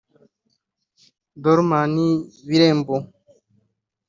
[1.43, 1.91] Dorman
[2.47, 2.95] Birembo